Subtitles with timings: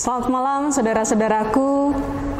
[0.00, 1.92] Selamat malam saudara-saudaraku.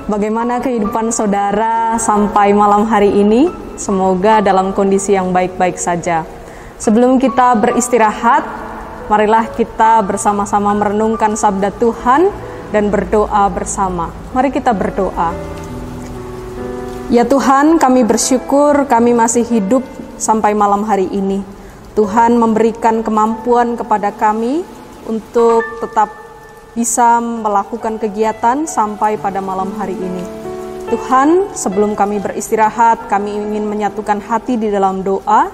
[0.08, 3.52] Bagaimana kehidupan saudara sampai malam hari ini?
[3.76, 6.24] Semoga dalam kondisi yang baik-baik saja.
[6.80, 8.48] Sebelum kita beristirahat,
[9.12, 12.32] marilah kita bersama-sama merenungkan sabda Tuhan
[12.72, 14.08] dan berdoa bersama.
[14.32, 15.36] Mari kita berdoa.
[17.12, 19.84] Ya Tuhan, kami bersyukur kami masih hidup
[20.16, 21.44] sampai malam hari ini.
[21.92, 24.64] Tuhan memberikan kemampuan kepada kami
[25.04, 26.19] untuk tetap
[26.74, 30.24] bisa melakukan kegiatan sampai pada malam hari ini.
[30.90, 35.46] Tuhan, sebelum kami beristirahat, kami ingin menyatukan hati di dalam doa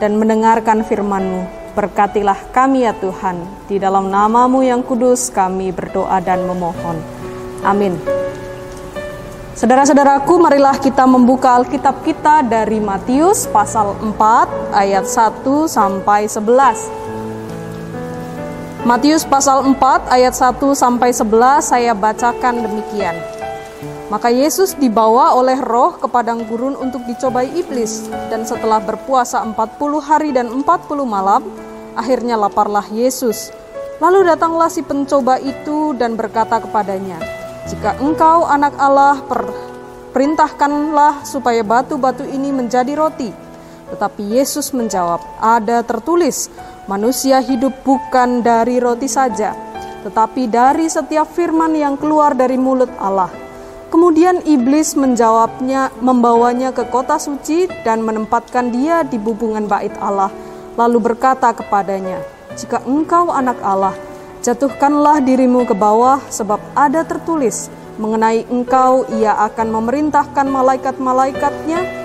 [0.00, 1.72] dan mendengarkan firman-Mu.
[1.76, 6.96] Berkatilah kami ya Tuhan, di dalam namamu yang kudus kami berdoa dan memohon.
[7.60, 8.00] Amin.
[9.52, 17.19] Saudara-saudaraku, marilah kita membuka Alkitab kita dari Matius pasal 4 ayat 1 sampai 11.
[18.90, 23.14] Matius pasal 4 ayat 1 sampai 11 saya bacakan demikian.
[24.10, 29.54] Maka Yesus dibawa oleh roh ke padang gurun untuk dicobai iblis dan setelah berpuasa 40
[30.02, 30.66] hari dan 40
[31.06, 31.38] malam
[31.94, 33.54] akhirnya laparlah Yesus.
[34.02, 37.22] Lalu datanglah si pencoba itu dan berkata kepadanya,
[37.70, 39.54] jika engkau anak Allah, per,
[40.10, 43.30] perintahkanlah supaya batu-batu ini menjadi roti.
[43.94, 46.50] Tetapi Yesus menjawab, ada tertulis,
[46.90, 49.54] manusia hidup bukan dari roti saja,
[50.02, 53.30] tetapi dari setiap firman yang keluar dari mulut Allah.
[53.94, 60.34] Kemudian iblis menjawabnya, membawanya ke kota suci dan menempatkan dia di bubungan bait Allah,
[60.74, 62.18] lalu berkata kepadanya,
[62.58, 63.94] "Jika engkau anak Allah,
[64.40, 67.68] Jatuhkanlah dirimu ke bawah, sebab ada tertulis
[68.00, 71.99] mengenai engkau, ia akan memerintahkan malaikat-malaikatnya,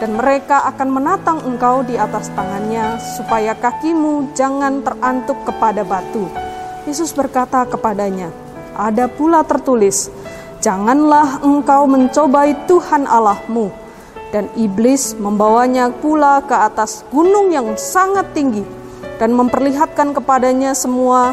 [0.00, 6.24] dan mereka akan menatang engkau di atas tangannya, supaya kakimu jangan terantuk kepada batu.
[6.88, 8.32] Yesus berkata kepadanya,
[8.74, 10.08] "Ada pula tertulis,
[10.60, 13.72] Janganlah engkau mencobai Tuhan Allahmu."
[14.28, 18.62] Dan iblis membawanya pula ke atas gunung yang sangat tinggi
[19.16, 21.32] dan memperlihatkan kepadanya semua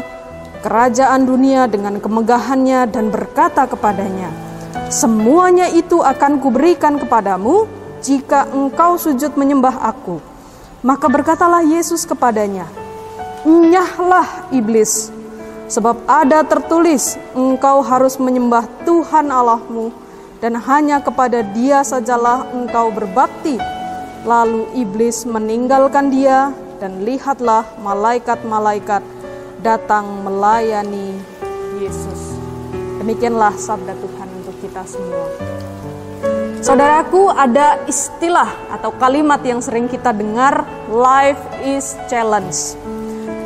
[0.64, 4.32] kerajaan dunia dengan kemegahannya dan berkata kepadanya,
[4.88, 7.68] Semuanya itu akan kuberikan kepadamu
[8.02, 10.18] jika engkau sujud menyembah aku.
[10.82, 12.70] Maka berkatalah Yesus kepadanya,
[13.42, 15.10] Nyahlah iblis,
[15.66, 19.90] sebab ada tertulis, engkau harus menyembah Tuhan Allahmu,
[20.38, 23.58] dan hanya kepada dia sajalah engkau berbakti.
[24.26, 29.02] Lalu iblis meninggalkan dia, dan lihatlah malaikat-malaikat
[29.62, 31.18] datang melayani
[31.82, 32.38] Yesus.
[33.02, 35.77] Demikianlah sabda Tuhan untuk kita semua.
[36.68, 42.76] Saudaraku, ada istilah atau kalimat yang sering kita dengar, life is challenge.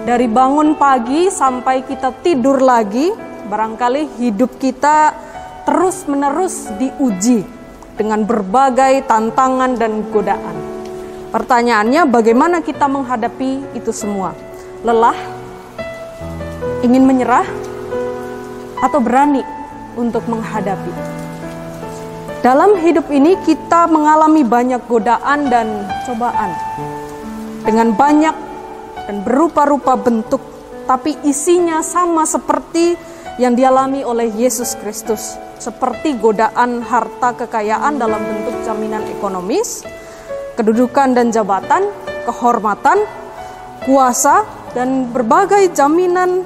[0.02, 3.14] Dari bangun pagi sampai kita tidur lagi,
[3.46, 5.14] barangkali hidup kita
[5.62, 7.46] terus-menerus diuji
[7.94, 10.58] dengan berbagai tantangan dan godaan.
[11.30, 14.34] Pertanyaannya, bagaimana kita menghadapi itu semua?
[14.82, 15.14] Lelah,
[16.82, 17.46] ingin menyerah
[18.82, 19.46] atau berani
[19.94, 21.11] untuk menghadapi.
[22.42, 26.50] Dalam hidup ini kita mengalami banyak godaan dan cobaan
[27.62, 28.34] dengan banyak
[29.06, 30.42] dan berupa-rupa bentuk,
[30.90, 32.98] tapi isinya sama seperti
[33.38, 39.86] yang dialami oleh Yesus Kristus, seperti godaan harta kekayaan dalam bentuk jaminan ekonomis,
[40.58, 41.94] kedudukan dan jabatan,
[42.26, 43.06] kehormatan,
[43.86, 44.42] kuasa,
[44.74, 46.42] dan berbagai jaminan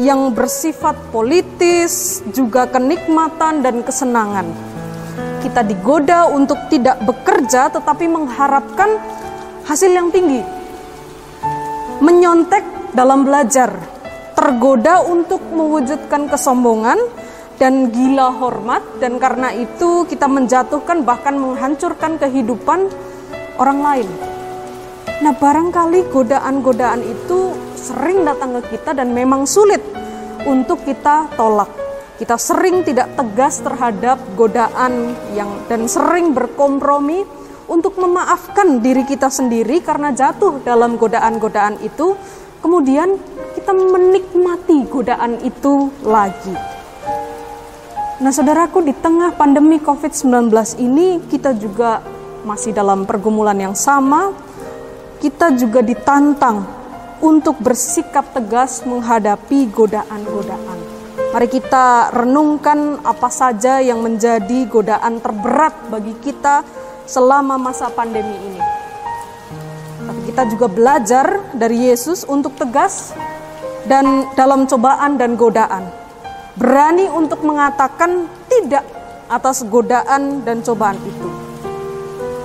[0.00, 4.75] yang bersifat politis, juga kenikmatan dan kesenangan.
[5.56, 8.92] Kita digoda untuk tidak bekerja tetapi mengharapkan
[9.64, 10.44] hasil yang tinggi.
[12.04, 12.60] Menyontek
[12.92, 13.72] dalam belajar,
[14.36, 17.00] tergoda untuk mewujudkan kesombongan
[17.56, 22.92] dan gila hormat dan karena itu kita menjatuhkan bahkan menghancurkan kehidupan
[23.56, 24.08] orang lain.
[25.24, 29.80] Nah, barangkali godaan-godaan itu sering datang ke kita dan memang sulit
[30.44, 31.85] untuk kita tolak.
[32.16, 37.28] Kita sering tidak tegas terhadap godaan yang dan sering berkompromi
[37.68, 42.16] untuk memaafkan diri kita sendiri karena jatuh dalam godaan-godaan itu.
[42.64, 43.20] Kemudian
[43.52, 46.56] kita menikmati godaan itu lagi.
[48.16, 50.48] Nah, saudaraku, di tengah pandemi COVID-19
[50.80, 52.00] ini, kita juga
[52.48, 54.32] masih dalam pergumulan yang sama.
[55.20, 56.64] Kita juga ditantang
[57.20, 60.75] untuk bersikap tegas menghadapi godaan-godaan.
[61.36, 66.64] Mari kita renungkan apa saja yang menjadi godaan terberat bagi kita
[67.04, 68.62] selama masa pandemi ini.
[70.00, 73.12] Tapi kita juga belajar dari Yesus untuk tegas
[73.84, 75.84] dan dalam cobaan dan godaan.
[76.56, 78.88] berani untuk mengatakan tidak
[79.28, 81.28] atas godaan dan cobaan itu.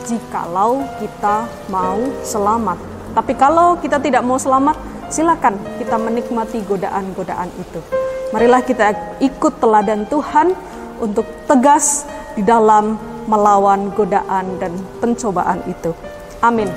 [0.03, 1.95] Jikalau kita mau
[2.27, 2.75] selamat.
[3.15, 4.75] Tapi kalau kita tidak mau selamat,
[5.07, 8.10] silakan kita menikmati godaan-godaan itu.
[8.31, 10.55] Marilah kita ikut teladan Tuhan
[11.03, 12.95] untuk tegas di dalam
[13.27, 14.71] melawan godaan dan
[15.03, 15.91] pencobaan itu.
[16.39, 16.71] Amin.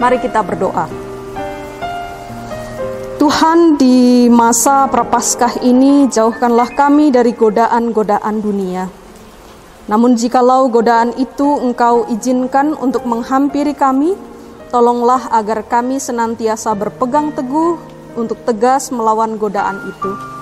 [0.00, 0.88] Mari kita berdoa.
[3.18, 8.86] Tuhan di masa prapaskah ini jauhkanlah kami dari godaan-godaan dunia.
[9.84, 14.14] Namun jikalau godaan itu engkau izinkan untuk menghampiri kami,
[14.72, 17.76] tolonglah agar kami senantiasa berpegang teguh
[18.14, 20.37] untuk tegas melawan godaan itu.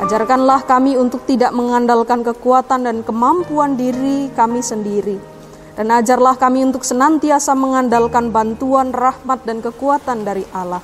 [0.00, 5.20] Ajarkanlah kami untuk tidak mengandalkan kekuatan dan kemampuan diri kami sendiri.
[5.76, 10.80] Dan ajarlah kami untuk senantiasa mengandalkan bantuan, rahmat, dan kekuatan dari Allah.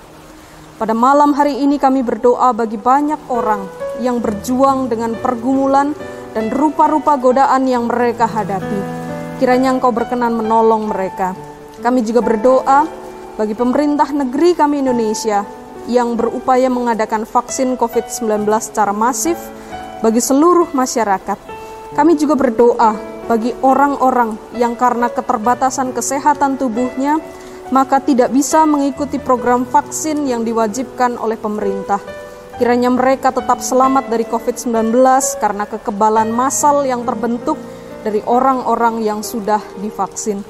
[0.77, 3.65] Pada malam hari ini kami berdoa bagi banyak orang
[4.05, 5.97] yang berjuang dengan pergumulan
[6.37, 8.81] dan rupa-rupa godaan yang mereka hadapi.
[9.41, 11.33] Kiranya Engkau berkenan menolong mereka.
[11.81, 12.85] Kami juga berdoa
[13.41, 19.39] bagi pemerintah negeri kami Indonesia yang berupaya mengadakan vaksin COVID-19 secara masif
[20.03, 21.39] bagi seluruh masyarakat.
[21.95, 22.93] Kami juga berdoa
[23.27, 27.19] bagi orang-orang yang karena keterbatasan kesehatan tubuhnya
[27.75, 31.99] maka tidak bisa mengikuti program vaksin yang diwajibkan oleh pemerintah.
[32.57, 34.95] Kiranya mereka tetap selamat dari COVID-19
[35.43, 37.59] karena kekebalan massal yang terbentuk
[38.07, 40.41] dari orang-orang yang sudah divaksin.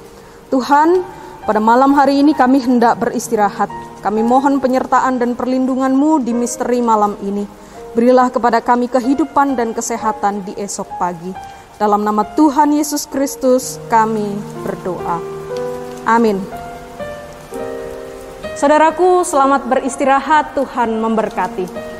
[0.53, 1.03] Tuhan,
[1.49, 3.86] pada malam hari ini kami hendak beristirahat.
[4.07, 7.43] Kami mohon penyertaan dan perlindungan-Mu di misteri malam ini.
[7.91, 11.35] Berilah kepada kami kehidupan dan kesehatan di esok pagi.
[11.75, 15.19] Dalam nama Tuhan Yesus Kristus kami berdoa.
[16.07, 16.39] Amin.
[18.55, 20.55] Saudaraku, selamat beristirahat.
[20.55, 21.96] Tuhan memberkati.